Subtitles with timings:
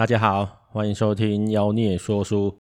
[0.00, 2.56] 大家好，欢迎收听妖孽说书。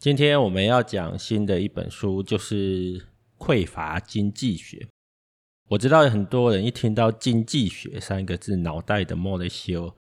[0.00, 2.98] 今天我们要讲新的一本书，就是
[3.38, 4.78] 《匮乏经济学》。
[5.68, 9.94] 我知道很多人一听到“经济学”三个字，脑袋的冒在修，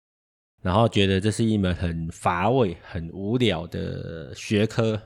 [0.63, 4.99] 然后觉得这是一门很乏味、很无聊的学科。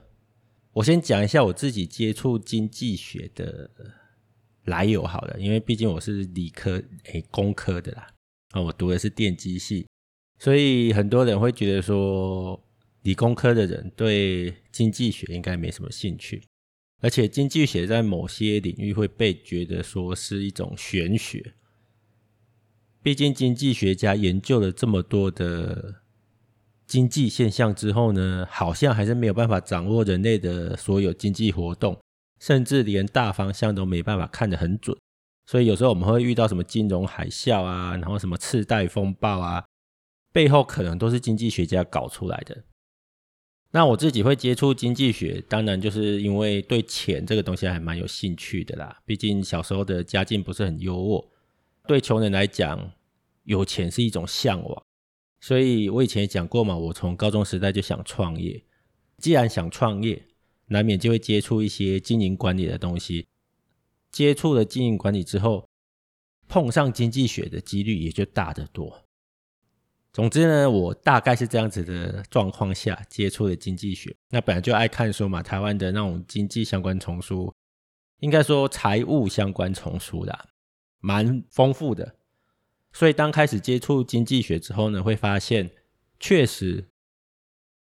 [0.72, 3.70] 我先讲一下我自己接触经济学的
[4.64, 6.82] 来由好了，因为毕竟我是理科
[7.12, 8.08] 诶，工科的啦，
[8.52, 9.86] 啊，我读的是电机系。
[10.40, 12.60] 所以很多人会觉得说，
[13.02, 16.42] 理工科的人对经济学应该没什么兴趣，
[17.02, 21.54] 而且经济学在某些领域会被觉得说是一种玄学。
[23.02, 25.96] 毕竟经济学家研究了这么多的
[26.88, 32.00] 经济现象之后呢，好像还是没有办法掌握人类的所有经济活动，
[32.40, 34.98] 甚至连大方向都没办法看得很准。
[35.46, 39.66] 所以有时候我们会遇到什么金融海啸啊，然后什么次贷风暴啊。
[40.40, 42.64] 背后可能都是经济学家搞出来的。
[43.72, 49.02] 那我自己会接触经济学，当然就是因为对钱这个东西还蛮有兴趣的啦。
[49.06, 51.28] 毕竟小时候的家境不是很优渥，
[51.90, 52.94] 对穷人来讲，
[53.44, 54.82] 有钱是一种向往。
[55.42, 58.64] 所以我以前也讲过嘛，我从高中时代就想创业。
[59.18, 60.26] 既然想创业，
[60.68, 63.28] 难免就会接触一些经营管理的东西。
[64.10, 65.68] 接触了经营管理之后，
[66.48, 69.09] 碰上经济学的几率也就大得多。
[70.12, 74.16] 总之呢，我大概是这样子的状况下接触了经济学。
[74.30, 77.54] 那本来就爱看书嘛，台湾的那种经济相关丛书，
[78.20, 80.48] 应该说财务相关丛书啦，
[81.00, 82.16] 蛮丰富的。
[82.92, 85.70] 所以当开始接触经济学之后呢，会发现
[86.20, 86.90] 确实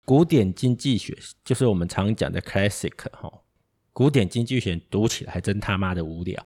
[0.05, 3.33] 古典经济学就是我们常讲的 classic 哈，
[3.93, 6.45] 古典经济学读起来还真他妈的无聊。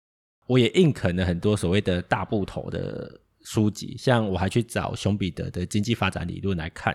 [0.48, 3.20] 我也硬啃了很多所谓的大部头的。
[3.50, 6.94] 书籍，像我还去找熊彼得的经济发展理论来看，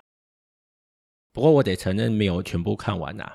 [1.31, 3.27] 不过我得承认没有全部看完呐，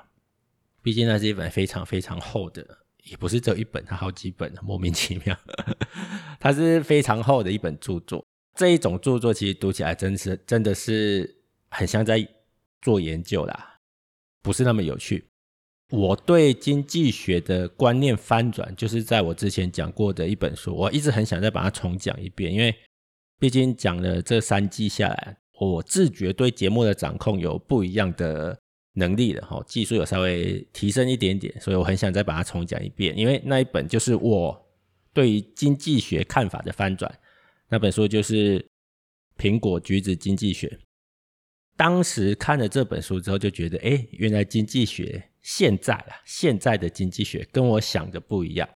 [0.81, 2.65] 毕竟那是一本非常非常厚的，
[3.03, 5.37] 也不是只有一本，它好几本，莫名其妙，
[6.39, 8.25] 它是非常厚的一本著作。
[8.55, 12.25] 这一种著作其实读起来真是真的是很像在
[12.81, 13.79] 做研究啦，
[14.41, 15.27] 不是那么有趣。
[15.89, 22.73] 我对经济学的观念翻转，就是在我之前讲过的一本书，我一直很想再把它重讲一遍，因为。
[23.39, 28.59] 毕竟讲了这三季下来，我自觉对节目的掌控有不一样的
[28.93, 34.67] 能力了哈，技术有稍微提升一点点，所以我很想再把它重讲一遍，因为那一本就是我
[35.13, 37.09] 对于经济学看法的翻转。
[37.69, 38.59] 那本书就是
[39.37, 40.67] 《苹果橘子经济学》。
[41.77, 48.67] 当时看了这本书之后，就觉得，哎，原来经济学现在啊，现在的经济学跟我想的不一样。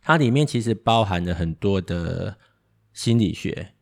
[0.00, 2.38] 它里面其实包含了很多的
[2.94, 3.74] 心理学。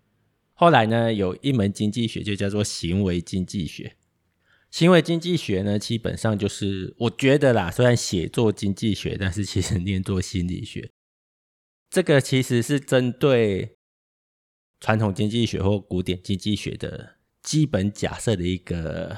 [0.58, 3.94] 后来呢，有一门经济学就叫做行为经济学。
[4.70, 10.90] 行为经济学呢，基本上就是我觉得啦，虽然写作经济学，但是其实念作心理学。
[11.90, 13.76] 这个其实是针对
[14.80, 19.14] 传统经济学或古典经济学的基本假设的一个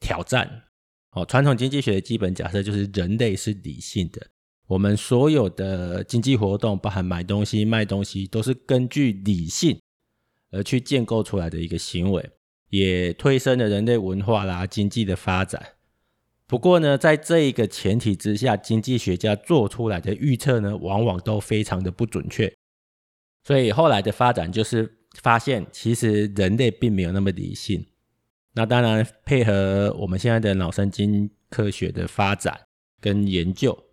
[0.00, 0.64] 挑战。
[1.12, 4.26] 哦，传统经济学的基本假设就是人类是理性的，
[4.66, 9.80] 我们所有的经济活动，包含买东西、卖东西，都是根据理性。
[10.50, 12.30] 而去建构出来的一个行为，
[12.68, 15.74] 也推升了人类文化啦、经济的发展。
[16.46, 22.52] 不过呢，在这一个前提之下，经济学家做出来的预测呢，往往都非常的不准确。
[23.44, 27.86] 所以后来的发展就是发现，其实人类并没有那么理性。
[28.52, 32.60] 那当然，配合我们现在的脑神经科学的发展
[33.00, 33.84] 跟研究，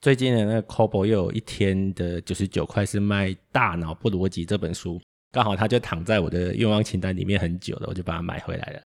[0.00, 5.00] 最近的那个 Kobo 又有一天的九十九块是卖《大脑不逻辑》这本书。
[5.30, 8.82] 刚好他就躺在我的愿望清单里面很久了，我就把它买回来了。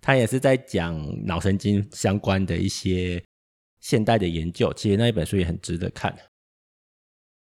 [0.00, 3.22] 他也是在讲脑神经相关的一些
[3.80, 6.14] 现代的研究，其实那一本书也很值得看。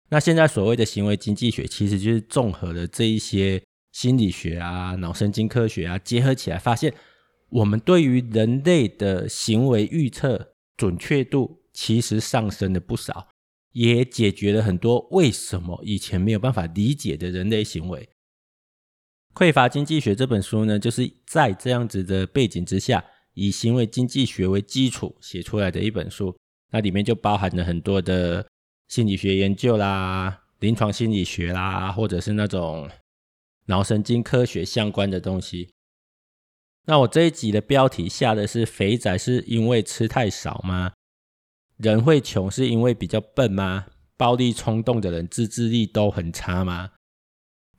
[0.10, 6.94] 那现在所谓的行为经济学，其实就是综合了这一些心理学啊、脑神经科学啊结合起来，发现
[7.50, 13.28] 我们对于人类的行为预测准确度其实上升了不少，
[13.74, 18.02] 也解决了很多为什么以前没有办法理解的人类行为。
[19.38, 23.06] 《匮乏经济学》这本书呢，就是在这样子的背景之下，
[23.36, 26.36] 以行为经济学为基础写出来的一本书。
[26.72, 28.44] 那里面就包含了很多的
[28.88, 32.90] 心理学研究啦、临床心理学啦，或者是那种
[33.68, 35.70] 脑神经科学相关的东西。
[36.88, 40.94] 那我这一集的标题下的是“肥仔是因为吃太少吗？
[41.78, 43.86] 人会穷是因为比较笨吗？
[44.18, 46.94] 暴力冲动的人自制力都很差吗？”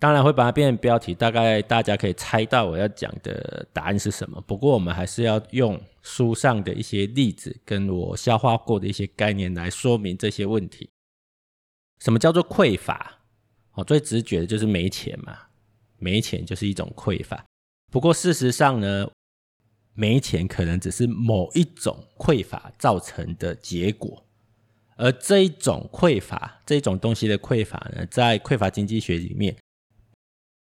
[0.01, 4.41] 当然会把它变成标题，大概大家可以猜到我要讲的答案是什么。
[4.43, 10.89] 不过我们还是要用书上的一些例子，跟我消化过的一些概念来说明这些问题。
[11.99, 13.19] 什么叫做匮乏？
[13.75, 15.37] 哦，最直觉的就是没钱嘛，
[15.99, 17.45] 没钱就是一种匮乏。
[17.91, 19.11] 不过事实上呢，
[19.95, 24.25] 没钱可能只是某一种匮乏造成的结果。
[24.97, 29.57] 而这一种匮乏，这一种东西的匮乏呢，在匮乏经济学里面。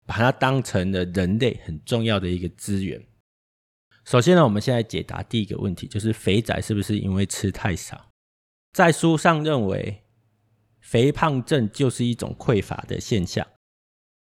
[0.07, 3.03] 把它当成了人类很重要的一个资源。
[4.05, 8.11] 首先呢，我们现在解答第一个问题，就是肥仔是不是因为吃太少？
[8.73, 10.03] 在书上认为，
[10.81, 13.47] 肥胖症就是一种匮乏的现象。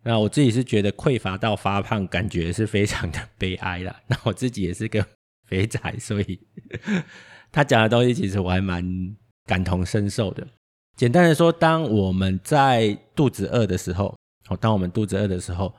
[0.05, 4.00] 那我自己是觉得匮乏到发胖，感觉是非常的悲哀啦。
[4.08, 5.05] 那我自己也是个
[5.46, 6.40] 肥仔，所以
[7.50, 8.85] 他讲的东西其实我还蛮
[9.46, 10.46] 感同身受的。
[10.96, 14.17] 简单的说，当我们在肚子饿的时候，
[14.47, 15.75] 好，当我们肚子饿的时候，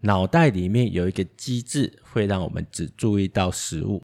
[0.00, 4.02] 脑袋里面有一个机制会让我们只注意到食物。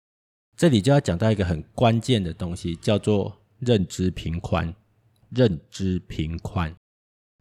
[0.56, 4.74] 这里就要讲到一个很关键的东西，叫做认知频宽。
[5.30, 6.74] 认知频宽，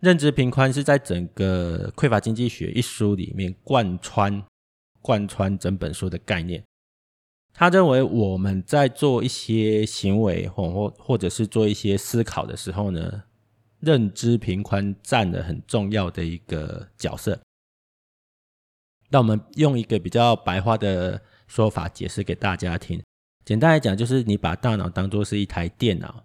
[0.03, 4.43] 认知频宽是在整个《匮乏经济学》一书里面贯穿
[5.01, 6.65] 贯穿整本书的概念。
[7.55, 13.23] 他认为我们在做一些行为或或或者是做一些思考的时候呢，
[13.81, 17.41] 认知频宽占了很重要的一个角色。
[19.11, 23.01] 那我们用一个比较白话的说法解释给大家听。
[23.45, 26.25] 简单来讲，就是你把大脑当做是一台电脑，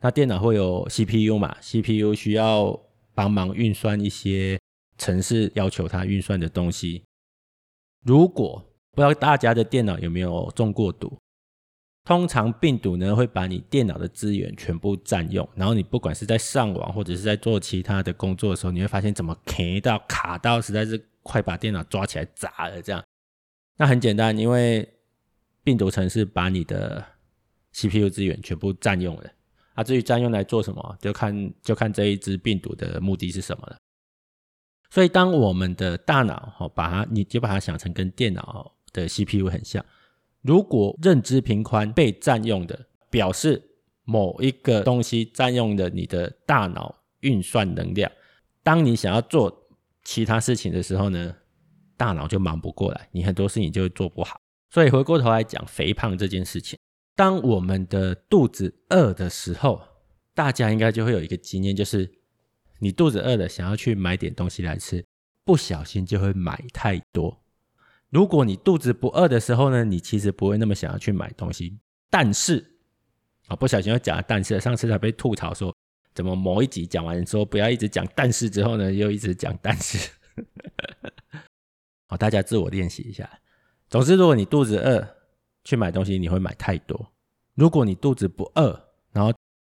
[0.00, 2.76] 那电脑会有 CPU 嘛？CPU 需要
[3.14, 4.58] 帮忙运算一些
[4.98, 7.04] 程式要求它运算的东西。
[8.04, 11.16] 如果不知道大家的电脑有没有中过毒？
[12.06, 23.04] 通常病毒呢会把你电脑的资源全部占用，然后你不管是在上网或者是在做其他的工作的时候，你会发现怎么卡到卡到，实在是快把电脑抓起来砸了这样。
[23.76, 24.88] 那很简单，因为
[25.64, 27.04] 病毒程式把你的
[27.72, 29.28] CPU 资源全部占用了。
[29.74, 33.76] 啊，至于占用来做什么，就看就看这一只病毒的目的是什么了。
[34.90, 39.84] 所以当我们的大脑哈，把它你就把它想成跟电脑的 CPU 很像。
[40.46, 43.62] 如果认知频宽被占用的，表示
[44.04, 48.10] 某一个东西占用了你的大脑运算能量。
[48.62, 49.68] 当你想要做
[50.04, 51.34] 其他事情的时候呢，
[51.96, 54.40] 大脑就忙不过来，你很多事情就会做不好。
[54.70, 56.78] 所以回过头来讲肥胖这件事情，
[57.16, 59.80] 当我们的肚子饿的时候，
[60.34, 62.08] 大家应该就会有一个经验，就是
[62.78, 65.04] 你肚子饿了，想要去买点东西来吃，
[65.44, 67.42] 不小心就会买太多。
[68.16, 71.78] 如果你肚子不饿的时候呢，你其实不会那么想要去买东西。
[72.08, 72.64] 但是
[73.46, 75.70] 啊，不小心又讲了但是，上次还被吐槽说，
[76.14, 80.10] 怎么某一集讲完之后不要一直讲但是之后呢，又一直讲但是。
[82.08, 83.28] 好， 大家自我练习一下。
[83.90, 85.06] 总之，如果你肚子饿
[85.64, 87.12] 去买东西，你会买太多。
[87.54, 89.30] 如果你肚子不饿，然后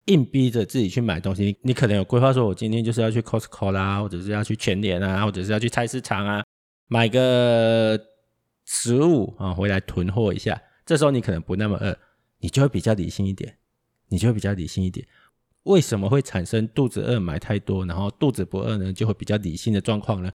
[0.08, 6.44] 硬逼着自己去买东西，你可能有规划说，我今天就是要去 Costco 啦，或者是要去全联啊，或者是要去菜市场啊，
[6.88, 7.98] 买个。
[8.66, 10.60] 食物啊，回来囤货一下。
[10.84, 11.98] 这时候你可能不那么饿，
[12.40, 13.56] 你就会比较理性一点，
[14.08, 15.06] 你就会比较理性一点。
[15.62, 18.92] 为什么会产生肚子饿买太多，然后肚子不饿呢？
[18.92, 20.30] 就会比较理性的状况呢？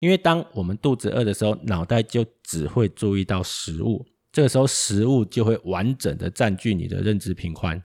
[0.00, 7.82] 因为当我们肚子饿的时候，脑袋就只会注意到食物，这个时候食物就会完整的占据你的认知平宽，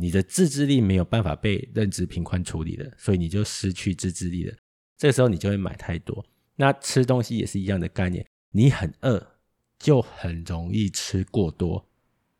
[0.00, 4.54] 你的自制力没有办法被认知平宽处理了，所以你就失去自制力了。
[4.96, 6.24] 这个时候你就会买太多。
[6.56, 8.26] 那吃东西也是一样的概念。
[8.50, 9.34] 你很饿，
[9.78, 11.86] 就很容易吃过多，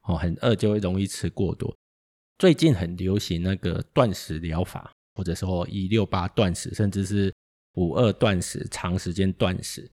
[0.02, 1.76] 哦，很饿就会容易吃过多。
[2.38, 7.34] 最近很流行那个断食疗法，或者说一六八断食，甚至是
[7.74, 9.90] 五二断食，长时间断食。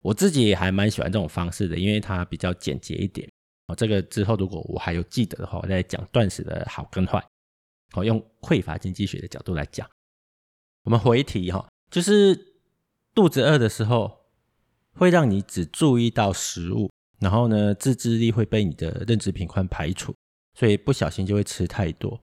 [0.00, 3.30] 我自己还蛮喜欢这种方式的，因为它比较简洁一点。
[3.66, 7.22] 哦，这个之后如果我还有记得的话，我再讲断食的好跟坏。
[7.92, 9.88] 哦，用匮乏经济学的角度来讲，
[10.84, 12.56] 我们回题哈，就是
[13.14, 14.21] 肚子饿的时候。
[14.98, 20.14] 会让你只注意到食物，然后呢，自制力会被你的认知频宽排除，
[20.58, 22.20] 所以不小心就会吃太多。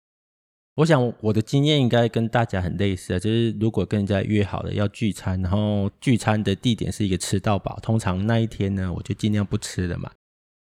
[0.75, 10.11] 我想我的经验应该跟大家很类似啊，就是如果跟人家约好了要聚餐，然后聚餐的地点是一个吃到饱，通常那一天呢，我就尽量不吃了嘛，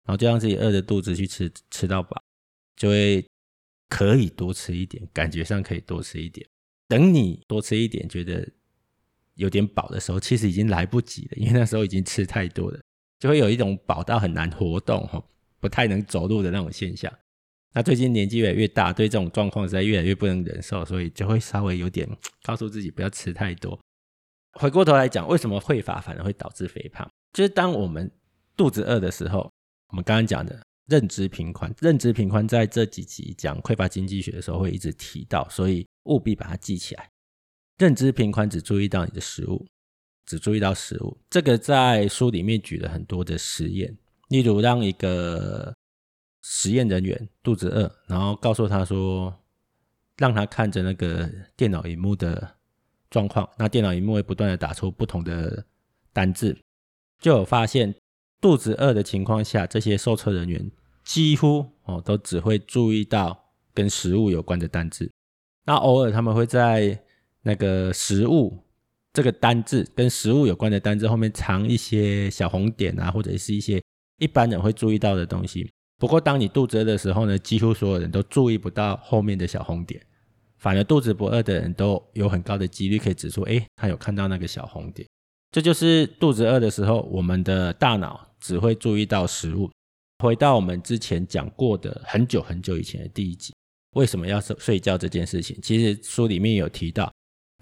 [0.05, 2.23] 然后就让自己饿着肚子去吃，吃到饱，
[2.77, 3.25] 就会
[3.89, 6.47] 可以多吃一点，感觉上可以多吃一点。
[6.89, 8.47] 等你多吃一点，觉得。
[9.43, 12.81] 有点饱的时候，其实已经来不及了， 因为那时候已经吃太多了，
[13.19, 15.07] 就会有一种饱到很难活动，
[15.61, 17.13] 不太能走路的那种现象。
[17.75, 22.09] 那最近年纪越来越大，对这种状况实在越来越不能忍受，所以就会稍微有点
[22.45, 23.79] 告诉自己不要吃太多。
[24.61, 27.09] 回过头来讲，为什么匮乏反而会导致肥胖？
[27.33, 28.11] 就是当我们
[28.57, 29.51] 肚子饿的时候，
[29.89, 37.09] 我们刚刚讲的认知频宽，认知频宽在这几集讲匮乏经济学的时候会一直提到，所以务必把它记起来。
[37.79, 39.67] 认知频宽只注意到你的食物，
[40.27, 41.19] 只注意到食物。
[41.31, 43.97] 这个在书里面举了很多的实验，
[44.29, 45.75] 例如让一个
[46.43, 49.35] 实验人员肚子饿，然后告诉他说，
[50.17, 52.57] 让他看着那个电脑荧幕的
[53.11, 55.65] 状况，那电脑荧幕会不断的打出不同的
[56.13, 56.57] 单字，
[57.21, 57.95] 就有发现
[58.41, 60.71] 肚子饿的情况下，这些受测人员
[61.05, 65.11] 几乎哦都只会注意到跟食物有关的单字，
[65.65, 67.02] 那偶尔他们会在
[67.43, 68.59] 那个食物
[69.13, 73.83] 这个单字跟食物有关的单字后面藏一些小红点啊，或者是一些
[74.19, 75.71] 一般人会注意到的东西。
[75.99, 80.01] 不过当你肚子饿的时候呢，几乎所有人都注意不到后面的小红点，
[80.59, 85.07] 反而肚子不饿的人都有很高的几率可以指出，诶，他有看到那个小红点。
[85.51, 89.71] 这就是肚子饿的时候，我们的大脑只会注意到食物。
[90.25, 93.53] 回到我们之前讲过的很久很久以前的第一集，
[93.97, 97.12] 为什么要睡睡觉这件事情，其实书里面有提到。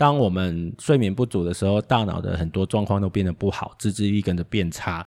[0.00, 5.04] 当我们睡眠不足的时候，大脑的很多状况都变得不好，自制力跟着变差，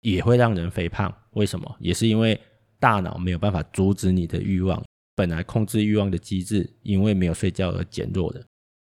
[0.00, 1.16] 也会让人肥胖。
[1.34, 1.76] 为什么？
[1.78, 2.36] 也是因为
[2.80, 4.82] 大脑没有办法阻止你的欲望，
[5.14, 8.40] 本来控制欲望的机制，因为没有睡觉而减弱的。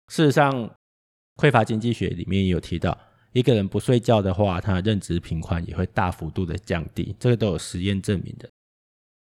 [0.08, 0.70] 事实上，
[1.36, 2.98] 匮乏经济学里面也有提到，
[3.34, 8.48] 一个人不睡觉的话，他的认知频宽也会大幅度的降低，这个都有实验证明的。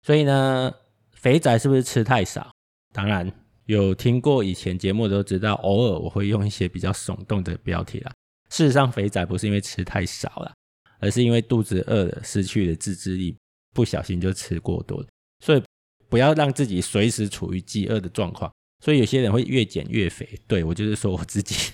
[0.00, 0.72] 所以呢，
[1.12, 2.50] 肥宅是不是吃太少？
[2.94, 3.30] 当然。
[3.66, 8.12] 有听过以前节目都知道，偶尔我会用一些比较耸动的标题啦。
[8.50, 10.52] 事实上，肥仔不是因为吃太少了，
[11.00, 13.34] 而是因为肚子饿了，失去了自制力，
[13.72, 15.06] 不小心就吃过多了。
[15.42, 15.62] 所以
[16.10, 18.52] 不要让自己随时处于饥饿的状况。
[18.84, 21.72] 所以有些人会越减越肥，对，我就是说我自己，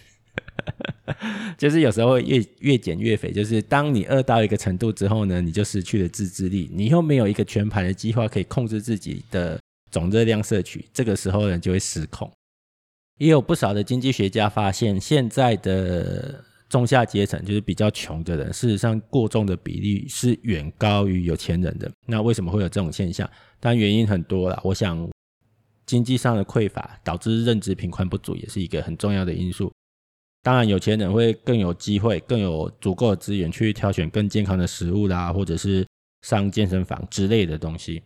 [1.59, 3.33] 就是有时候会越越减越肥。
[3.33, 9.59] 就是当你饿到一个程度之后呢，你就失去了自制力，你又没有一个全盘的计划可以控制自己的。
[9.91, 12.31] 总热量摄取，这个时候呢就会失控。
[13.19, 21.91] 也有不少的经济学家发现，现在的中下阶层，就是比较穷的人，事实上过重的比例是远高于有钱人的。
[22.07, 23.29] 那为什么会有这种现象？
[23.59, 24.59] 当然原因很多啦。
[24.65, 25.07] 我想，
[25.85, 29.71] 经济上的匮乏导致认知贫宽不足，也是一个很重要的因素。
[30.43, 35.87] 当然，有钱人会更有机会，更有足够的资源去挑选更健康的食物啦，或者是
[36.23, 38.03] 上健身房之类的东西。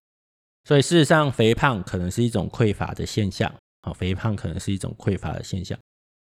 [0.65, 3.53] 所以事实上，肥胖可能是一种匮乏的现象。
[3.83, 5.79] 好，肥胖可能是一种匮乏的现象。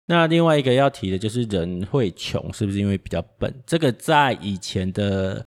[0.07, 3.53] 那另外一个要提的就是人会穷，是不是因为比较笨？
[3.65, 5.43] 这个在以前的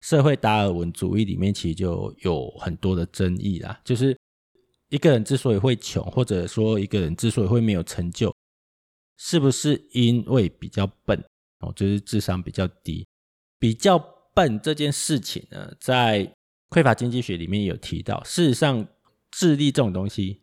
[0.00, 3.78] 社会达尔文主义里面，其实就有很多的争议啦。
[3.84, 4.16] 就是
[4.88, 8.34] 一个人之所以会穷，或者说一个人之所以会没有成就，
[9.18, 11.22] 是不是因为比较笨？
[11.60, 13.06] 哦，就是智商比较低。
[13.58, 13.96] 比较
[14.34, 16.28] 笨这件事情呢，在
[16.72, 18.88] 匮乏经济学里面有提到，事实上，
[19.30, 20.40] 智力这种东西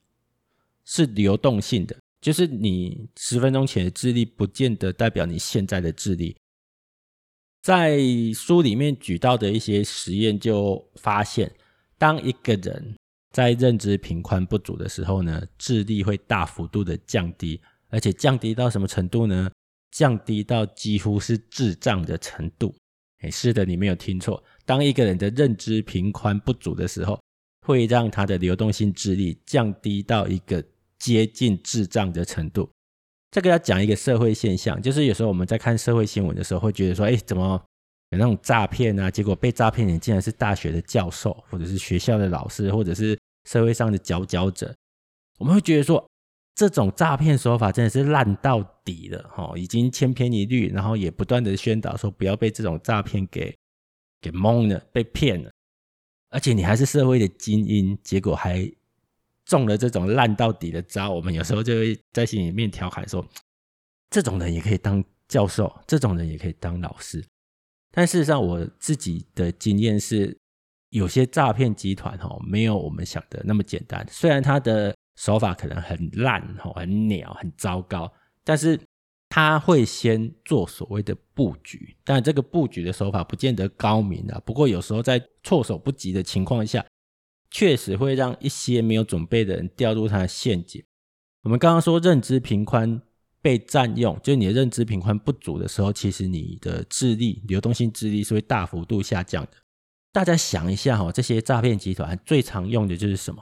[0.85, 6.37] 是流动性的，就是你十分钟前的智力，不见得代表你现在的智力。
[7.63, 7.99] 在
[8.35, 11.51] 书里面举到的一些实验就发现，
[11.97, 12.95] 当一个人
[13.31, 17.59] 在认知频宽不足的时候呢，智力会大幅度的降低，
[17.89, 19.49] 而且降低到什么程度呢？
[19.89, 22.75] 降低到几乎是智障的程度。
[23.21, 24.41] 哎，是的，你没有听错。
[24.69, 27.19] 当一个人的认知频宽不足的时候，
[27.65, 30.63] 会让他的流动性智力降低到一个
[30.99, 32.69] 接近智障的程度。
[33.31, 37.59] 这个要讲一个社会现象，就是有时候我们在看社会新闻的时候，会觉得说，哎，怎么
[38.11, 39.09] 有那种诈骗啊？
[39.09, 43.17] 结果被诈骗的竟然是大学的教授，或者是学校的老师，或者是
[43.49, 44.71] 社会上的佼佼者。
[45.39, 46.07] 我们会觉得说，
[46.53, 53.55] 这种诈骗手法真的是烂到底了，哈，已经千篇一律，然后也不断的宣导说，不要被这种诈骗给。
[54.21, 55.51] 给蒙了，被骗了，
[56.29, 58.69] 而且你还是社会的精英，结果还
[59.45, 61.11] 中了这种烂到底的招。
[61.11, 63.25] 我们有时候就会在心里面调侃说，
[64.09, 67.23] 这种人也可以当教授，这种人也可以当老师。
[67.91, 70.37] 但事实上，我自己的经验是，
[70.89, 74.05] 有些诈骗集团哈，没有我们想的那么简单。
[74.09, 78.11] 虽然他的手法可能很烂、很鸟、很糟糕，
[78.43, 78.79] 但是。
[79.29, 84.41] 他会先做所谓的布局，但这个布局的手法不见得高明啊。
[84.43, 86.83] 不过有时候在措手不及的情况下，
[87.51, 90.83] 确实会让一些没有准备的人掉入他的陷阱。
[91.43, 93.01] 我们刚刚说认知频宽
[93.41, 99.51] 被占用，就你的认知频宽不足的时候，其实你的智力、流动性智力是会大幅度下降的。
[100.11, 103.41] 大家想一下哈，这些诈骗集团最常用的就是什么？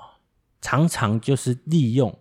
[0.60, 2.14] 常常就是利用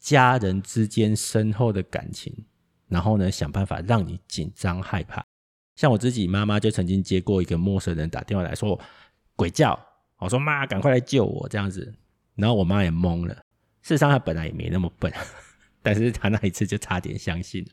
[0.00, 2.44] 家人之间深厚的感情。
[2.88, 5.24] 然后呢，想办法让你紧张害怕。
[5.74, 8.80] 像我自己妈妈就曾经接过一个陌生人打电话来说
[9.34, 9.78] 鬼叫，
[10.18, 11.94] 我说妈，赶快来救我这样子，
[12.34, 13.34] 然后我妈也懵了。
[13.82, 15.12] 事实上，她本来也没那么笨，
[15.82, 17.70] 但是她那一次就差点相信了。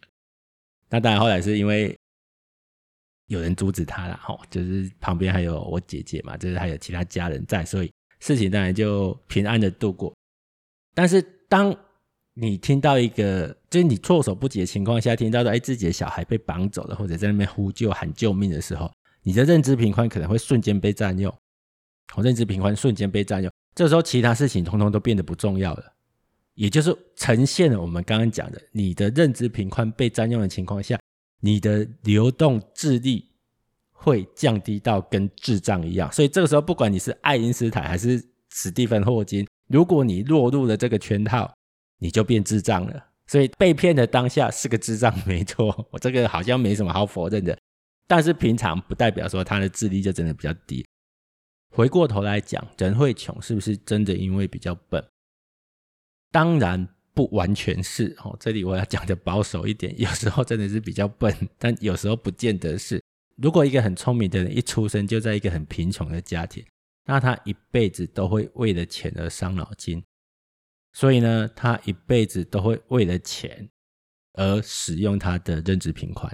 [0.89, 1.97] 那当然后来是因为
[3.27, 10.13] 有人阻止她了，吼，就是旁边还有我姐姐嘛，就是还有其他家人在，所以事情当然就平安的度过。
[10.93, 11.75] 但是当
[12.35, 21.31] 你听到一个，就是你措手不及的情况下，听到说，哎，自己的小孩被绑走了，或者在那边呼救喊救命的时候，你的认知频宽可能会瞬间被占用，
[22.15, 25.93] 我认知频宽瞬间被占用，这时候其他事情通通都变得不重要了，
[26.55, 30.99] 也就是呈现了我们刚刚讲的，你的认知频宽被占用的情况下，
[31.39, 33.29] 你的流动智力
[33.91, 41.53] 会降低到跟智障一样，所以这个时候，不管你是爱因斯坦还是史蒂芬霍金，如果你落入了这个圈套，
[42.03, 47.57] 你就变智障了，所以被骗的当下是个智障， 没错，我这个好像没什么好否认的。
[48.09, 50.85] 但是平常不代表说他的智力就真的比较低。
[51.73, 55.01] 回过头来讲，人会穷是不是真的因为比较笨？
[56.29, 63.01] 当然不完全是哦，这里我要讲的保守一点，有时候真的是比较笨，但有时候不见得是。
[63.37, 66.63] 如果一个很聪明的人一出生就在一个很贫穷的家庭，
[67.05, 70.03] 那他一辈子都会为了钱而伤脑筋。
[70.93, 73.67] 所以呢，他一辈子都会为了钱
[74.33, 76.31] 而使用他的认知频宽，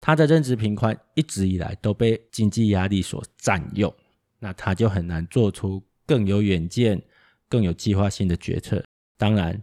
[0.00, 3.92] 他的认知频宽一直以来都被经济压力所占用，
[4.38, 7.02] 那他就很难做出更有远见、
[7.48, 8.84] 更有计划性的决策。
[9.16, 9.58] 当然，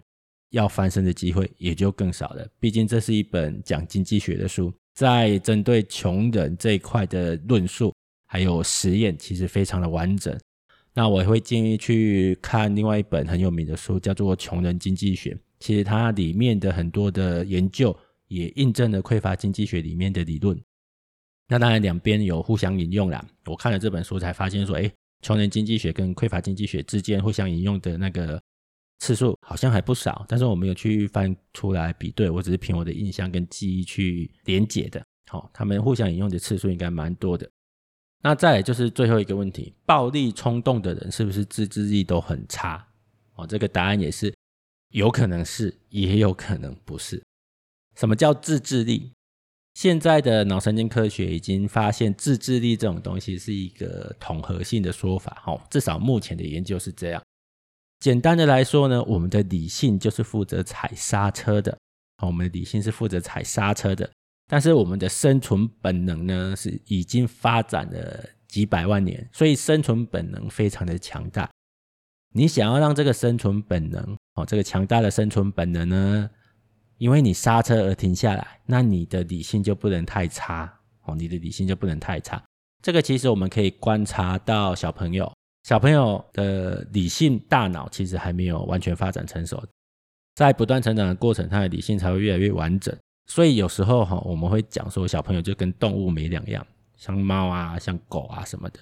[0.49, 2.47] 要翻身的机会也就更少了。
[2.59, 7.93] 毕竟这是一本讲经济学的书，在针对穷人这一块的论述
[8.25, 10.35] 还有实验，其实非常的完整。
[10.93, 15.33] 那我会建议去看另外一本很有名的书，叫做《穷人经济学》。
[15.59, 17.95] 其实它里面的很多的研究
[18.27, 20.59] 也印证了匮乏经济学里面的理论。
[21.47, 23.25] 那当然两边有互相引用啦。
[23.45, 28.41] 我看了这本书才发现说，诶，穷人经济学跟匮乏经济学之间互相引用的那个
[28.99, 35.01] 次数好像还不少，但是我没有去翻出来比对，我只是凭我的印象跟记忆去连结的。
[35.29, 37.49] 好，他们互相引用的次数应该蛮多的。
[38.21, 42.87] 那再来就是最后一个问题，暴力冲动的人是不是自制力都很差？
[43.35, 44.33] 哦，这个答案也是
[44.89, 47.21] 有可能是，也有可能不是。
[47.95, 49.11] 什么叫自制力？
[49.73, 55.41] 现在的脑神经科学已经发现，自制力这种东西是一个统合性的说法。
[55.45, 57.23] 哦，至少目前的研究是这样。
[57.99, 61.77] 简单的来说呢，我们的理性就是负责踩刹车的。
[62.21, 64.09] 我们的理性是负责踩刹车的。
[64.51, 71.49] 但是我们的生存本能呢，是已经发展了几百万年，所以生存本能非常的强大。
[72.33, 76.29] 你想要让这个生存本能，哦，这个强大的生存本能呢，
[76.97, 82.43] 因为你刹车而停下来，那你的理性就不能太差，哦，你的理性就不能太差。
[82.83, 85.31] 这个其实我们可以观察到小朋友，
[85.63, 89.63] 小朋友的理性大脑其实还没有完全发展成熟，
[90.35, 92.93] 在不断成长的过程，他的理性才会越来越完整。
[93.33, 96.67] 所以有时候哈，我们会讲说小朋友就跟动物没两样，
[96.97, 98.79] 像猫啊、像狗啊什么的，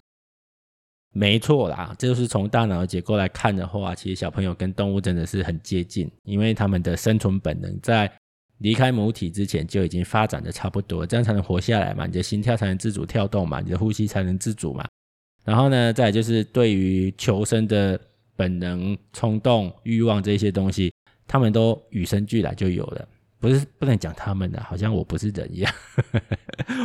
[1.14, 1.94] 没错啦。
[2.00, 8.12] 这就是从大脑的结构来看的话，其实小朋友跟动物真的是很接近，因为他们的生存本能在
[8.58, 14.84] 离开母体之前就已经发展的差不多，这样才能活下来嘛，你的心跳才能自主跳动嘛，你的呼吸才能自主嘛。
[15.46, 18.02] 然后呢，再就是对于求生的
[18.36, 20.92] 本能、冲动、欲望这些东西，
[21.28, 23.08] 他们都与生俱来就有了。
[23.40, 25.74] 不是不能讲他们的，好像我不是人一样，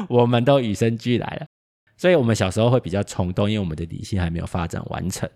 [0.08, 1.46] 我们都与生俱来了，
[1.96, 5.28] 所以我们小时候会比较冲动，因为我们的理性还没有发展完成。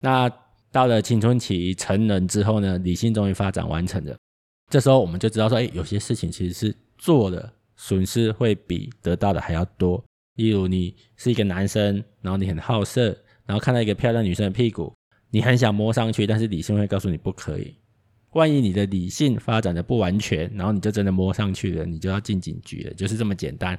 [0.00, 0.30] 那
[0.70, 4.14] 到了青春期成人之后呢，理性终于发展完成了，
[4.70, 10.04] 这时候我们就知道说，哎，有些事情其实是做的损失会比得到的还要多。
[10.34, 14.92] 例如你是一个男生，然后你很好色，然后看到一个漂亮女生的屁股，
[15.30, 17.74] 你很想摸上去，但是理性会告诉你不可以。
[18.36, 23.76] 万一你的理性发展的不完全，然后你就真的摸上去了，你就要进警局了，就是这么简单。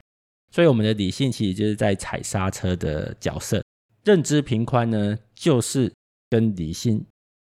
[0.52, 3.64] 所以我们的理性其实就是在踩刹车的角色，
[4.04, 5.92] 认知平宽呢就是
[6.30, 7.06] 跟理性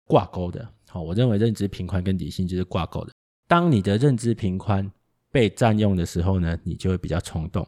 [0.04, 0.68] 挂钩的。
[0.88, 3.12] 好，我认为认知平宽跟理性就是挂钩的。
[3.46, 4.90] 当你的认知平宽
[5.30, 7.66] 被占用的时候呢，你就会比较冲动。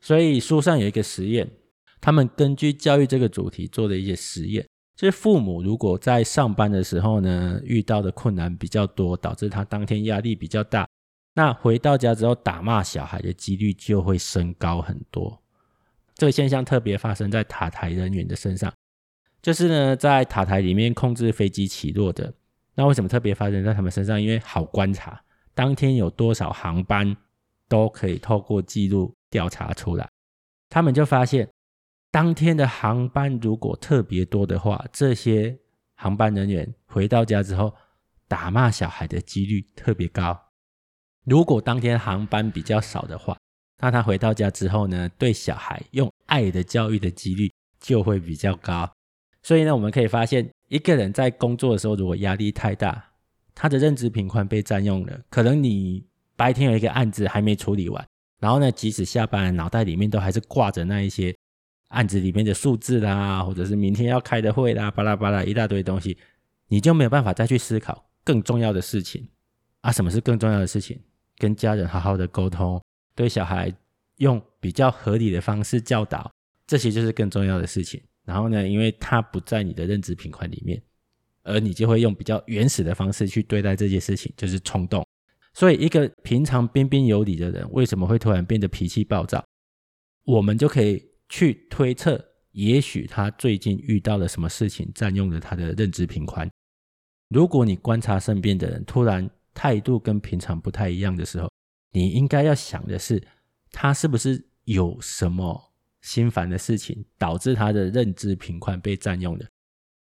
[0.00, 1.50] 所以书上有一个实验，
[2.00, 4.64] 他们根据教育这个主题做的一些实验。
[5.06, 10.86] 是父母如果在上班的时候呢，遇到的困难比较多，导致他当天压力比较大，
[11.34, 15.40] 那回到家之后打骂小孩的几率就会升高很多。
[16.14, 18.70] 这个现象特别发生在塔台人员的身上，
[19.40, 22.30] 就是呢，在塔台里面控制飞机起落的。
[22.74, 24.20] 那为什么特别发生在他们身上？
[24.20, 25.18] 因为好观察，
[25.54, 27.16] 当天有多少航班
[27.68, 30.06] 都可以透过记录调查出来。
[30.68, 31.48] 他们就发现，
[32.10, 35.56] 当天的航班如果特别多的话，这些
[35.94, 37.72] 航班人员回到家之后
[38.26, 40.38] 打骂小孩的几率特别高。
[41.24, 43.38] 如果当天航班比较少的话，
[43.80, 48.90] 那他回到家之后呢，对小孩用爱的教育的几率就会比较高。
[49.42, 53.12] 所以呢，我们可以发现，一个人在工作的时候，如果压力太大，
[53.54, 55.20] 他的认知频宽被占用了。
[55.30, 56.04] 可能你
[56.36, 58.04] 白天有一个案子还没处理完，
[58.40, 61.34] 然后呢，即使下班，脑袋里面都还是挂着那一些
[61.90, 66.18] 案子里面的数字啦，或者是明天要开的会啦，巴拉巴拉一大堆东西，
[66.66, 69.28] 你就没有办法再去思考更重要的事情
[69.82, 69.92] 啊。
[69.92, 71.00] 什么是更重要的事情？
[71.36, 72.82] 跟家人好好的沟通，
[73.14, 73.72] 对小孩
[74.16, 76.30] 用比较合理的方式教导，
[76.66, 78.02] 这些就是更重要的事情。
[78.24, 80.80] 然后呢，因为他不在你的认知频宽里面，
[81.42, 85.04] 而你就会用比较原始的方式去对待这件事情，就是冲动。
[85.54, 89.44] 所以，一个平常彬彬有礼的人，为什么会突然变得脾气暴躁？
[90.24, 96.46] 我们就可以去推测，也许他最近遇到了什么事情，占用了他的认知频宽。
[97.30, 101.48] 如果你观察身边的人突然态度跟平常不太一样的时候，
[101.92, 103.26] 你应该要想的是，
[103.72, 105.68] 他是不是有什么？
[106.02, 109.46] 心烦的事情导致他的认知频宽被占用了，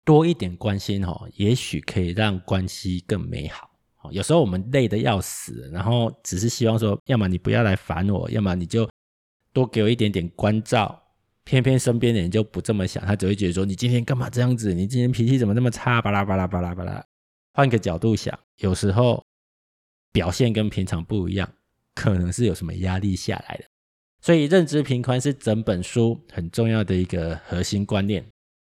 [0.07, 3.71] 多一点关心哦，也许可以让关系更美好。
[4.11, 8.89] 有时候我们累得要死，然后只是希望说，要么你不要来烦我，要么你就
[9.53, 10.99] 多给我一点点关照。
[11.45, 14.73] 偏偏身边的人就不这么想，他只会觉得说，你今天干嘛这样子？
[14.73, 16.01] 你今天脾气怎么那么差？
[16.01, 17.05] 巴拉巴拉巴拉巴拉。
[17.55, 19.23] 换个角度想，有时候
[20.13, 21.53] 表现跟平常不一样，
[21.95, 23.65] 可能是有什么压力下来的。
[24.21, 28.25] 所以，认知频宽是整本书很重要的一个核心观念，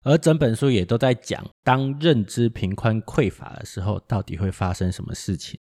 [0.04, 5.58] 而整本书也都在讲，当认知频宽匮乏的时候，到底会发生什么事情？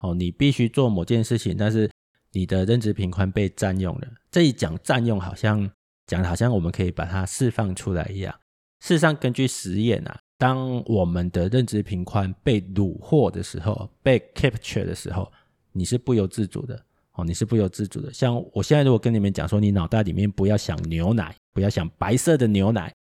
[0.00, 1.90] 哦，你必须做某件事情，但是
[2.32, 4.08] 你的认知频宽被占用了。
[4.30, 5.70] 这一讲占用，好像
[6.10, 8.34] 讲的好像我们可以把它释放出来一样。
[8.80, 15.30] 事实上，根据实验啊，当我们的认知频宽被虏获的时候，被 capture 的时候，
[15.70, 16.74] 你是不由自主的。
[17.12, 18.12] 哦，你是不由自主的。
[18.12, 22.92] 像我现在如果跟你们讲说，你脑袋里面不要想牛奶，不要想白色的牛奶，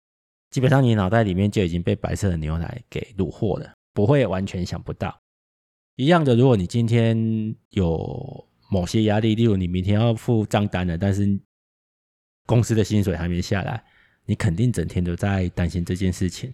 [0.52, 5.20] 基本上你脑袋里面就已经被白色的牛奶给虏获了，不会完全想不到。
[5.96, 11.40] 一样的，如果你今天有某些压力，例如你明天要付账单了，但是
[12.50, 13.84] 公司的薪水还没下来，
[14.26, 16.52] 你肯定整天都在担心这件事情。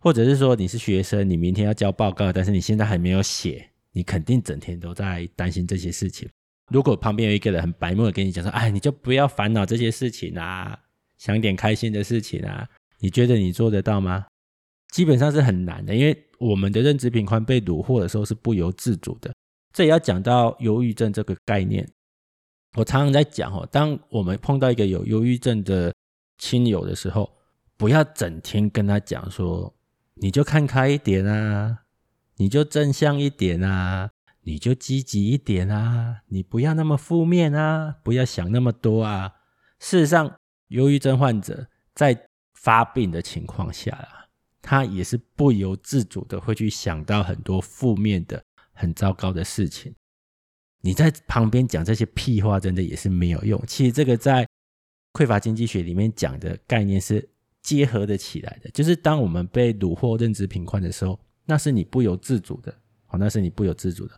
[0.00, 6.28] 或者是说你是学生，你明天要交报告，但是你现在还没有写，你肯定整天都在担心这些事情。
[6.72, 10.76] 如果旁边有一个人很白目的跟你讲说：“哎，你就不要烦恼这些事情啊，
[11.16, 14.26] 想点开心的事情啊。”你觉得你做得到吗？
[14.90, 19.32] 基本上是很难的，因为我们的认知频宽被虏获的时候是不由自主的。
[19.72, 21.88] 这也要讲到忧郁症这个概念。
[22.76, 25.92] 我常常在讲哦，当我们碰到一个有忧郁症的
[26.38, 27.32] 亲友的时候，
[27.76, 29.74] 不要整天跟他讲说
[30.14, 31.78] ：“你就看开一点啊，
[32.36, 34.10] 你就正向一点啊。”
[34.48, 39.32] 你就积极一点啊，你不要那么负面啊，不要想那么多啊。
[39.80, 40.36] 事实上，
[40.68, 44.30] 忧郁症患者在发病的情况下啊，
[44.62, 48.40] 他也是不由自主的会去想到很多负面的、
[48.72, 49.92] 很糟糕的事情。
[50.86, 53.60] 你在旁边讲这些屁话，真的也是没有用。
[53.66, 54.46] 其实这个在
[55.14, 57.28] 匮乏经济学里面讲的概念是
[57.60, 62.72] 结合的起来的，就是当我们被虏获认知贫困的时候，那是你不由自主的，
[63.08, 64.16] 哦，那是你不由自主的。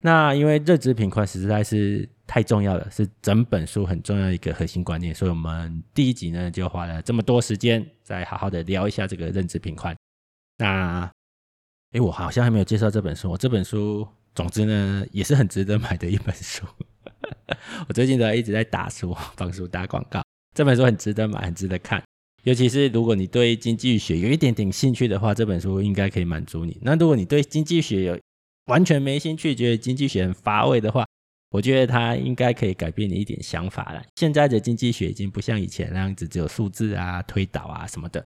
[0.00, 9.96] 那因为认知贫困实在是太重要了，是整本书很重要一个核心观念，所以我们第一集呢就花了这么多时间，再好好的聊一下这个认知贫困。
[10.58, 11.08] 那，
[11.92, 13.30] 哎，我好像还没有介绍这本书。
[13.30, 16.66] 我这本书，总之呢也是很值得买的一本书。
[17.88, 20.22] 我最近都一直在打书，帮书打广告。
[20.54, 22.02] 这本书很值得买，很值得看。
[22.42, 26.78] 尤其是如果你对经济学有一点点兴趣的话，这本书应该可以满足你。
[26.82, 28.18] 那如果你对经济学有
[28.66, 31.06] 完全没兴趣，觉得经济学很乏味的话，
[31.50, 34.02] 我觉得它应该可以改变你一点想法了。
[34.16, 38.24] 现在的经济学已经不像以前那样子，只有数字啊、推导啊什么的，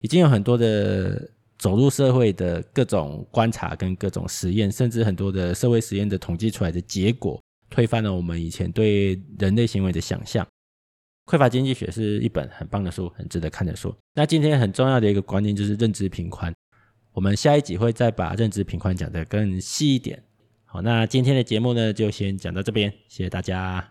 [0.00, 10.46] 已经有很多的走入社会的各种观察跟各种实验，甚至很多的社会实验的统计出来的结果，推翻了我们以前对人类行为的想象。
[11.26, 13.94] 匮乏经济学是一本很棒的书，很值得看的书。
[14.14, 16.50] 那今天很重要的一个观念就是认知频宽。
[17.12, 20.22] 我们下一集会再把认知频宽讲得更细一点。
[20.64, 23.84] 好，那今天的节目呢，就先讲到这边，谢谢大家。